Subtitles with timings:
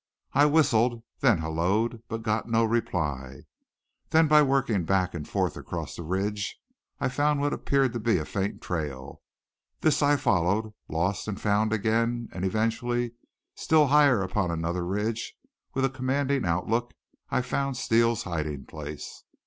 [0.33, 3.41] I whistled, then halloed, but got no reply.
[4.09, 6.59] Then by working back and forth across the ridge
[6.99, 9.21] I found what appeared to be a faint trail.
[9.81, 13.11] This I followed, lost and found again, and eventually,
[13.53, 15.35] still higher up on another ridge,
[15.75, 16.95] with a commanding outlook,
[17.29, 19.23] I found Steele's hiding place.